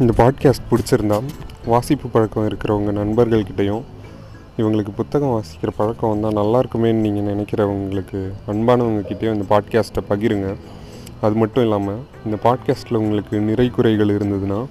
இந்த 0.00 0.12
பாட்காஸ்ட் 0.16 0.66
பிடிச்சிருந்தா 0.70 1.18
வாசிப்பு 1.66 2.08
பழக்கம் 2.08 2.46
இருக்கிறவங்க 2.48 2.92
நண்பர்கள்கிட்டையும் 2.92 3.84
இவங்களுக்கு 4.58 4.92
புத்தகம் 4.96 5.34
வாசிக்கிற 5.36 5.70
பழக்கம் 5.76 6.10
வந்தால் 6.10 6.32
நல்லா 6.32 6.60
இருக்குமேன்னு 6.62 7.04
நீங்கள் 7.06 7.28
நினைக்கிறவங்களுக்கு 7.34 8.20
அன்பானவங்கக்கிட்டேயும் 8.52 9.36
இந்த 9.36 9.46
பாட்காஸ்ட்டை 9.54 10.02
பகிருங்க. 10.10 10.56
அது 11.20 11.34
மட்டும் 11.34 11.64
இல்லாமல் 11.64 12.00
இந்த 12.24 12.38
பாட்காஸ்ட்டில் 12.46 13.00
உங்களுக்கு 13.00 13.38
நிறை 13.40 13.70
குறைகள் 13.70 14.14
இருந்ததுன்னா 14.18 14.66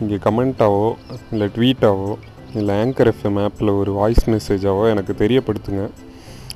இங்கே 0.00 0.18
கமெண்ட்டாவோ 0.28 0.94
இல்லை 1.32 1.48
ட்வீட்டாவோ 1.58 2.16
இல்லை 2.54 2.74
ஆங்கர் 2.84 3.12
எஃப்எம் 3.12 3.38
ஆப்பில் 3.44 3.78
ஒரு 3.78 3.92
வாய்ஸ் 3.92 4.24
மெசேஜாவோ 4.30 4.90
எனக்கு 4.90 5.14
தெரியப்படுத்துங்க. 5.18 5.84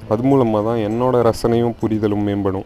அது 0.08 0.22
மூலமாக 0.22 0.64
தான் 0.68 0.78
என்னோடய 0.78 1.30
ரசனையும் 1.30 1.74
புரிதலும் 1.80 2.26
மேம்படும். 2.28 2.64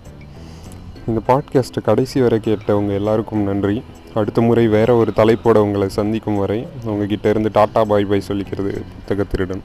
இந்த 1.07 1.20
பாட்காஸ்ட்டை 1.29 1.83
கடைசி 1.83 2.20
வரை 2.20 2.40
கேட்டவங்க 2.44 2.94
எல்லாருக்கும் 2.94 3.42
நன்றி. 3.42 3.83
அடுத்த 4.14 4.40
முறை 4.40 4.68
வேறு 4.68 4.96
ஒரு 4.96 5.12
தலைப்போட 5.16 5.57
உங்களை 5.57 5.88
சந்திக்கும் 5.88 6.38
வரை 6.38 6.66
உங்ககிட்ட 6.85 7.29
இருந்து 7.29 7.50
டாட்டா 7.55 7.83
பாய் 7.83 8.05
பாய் 8.05 8.22
சொல்லிக்கிறது 8.29 8.72
புத்தக 8.72 9.22
திருடன் 9.22 9.62